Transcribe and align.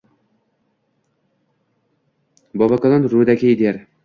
Bobokalon 2.63 3.07
Rudakiy 3.15 3.55
der: 3.63 3.81